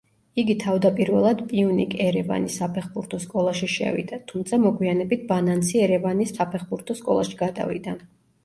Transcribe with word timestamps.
იგი 0.43 0.53
თავდაპირველად 0.61 1.43
პიუნიკ 1.51 1.93
ერევანის 2.05 2.55
საფეხბურთო 2.61 3.19
სკოლაში 3.25 3.69
შევიდა, 3.75 4.21
თუმცა 4.33 4.61
მოგვიანებით 4.67 5.29
ბანანცი 5.35 5.85
ერევანის 5.89 6.37
საფეხბურთო 6.41 7.01
სკოლაში 7.03 7.41
გადავიდა. 7.45 7.97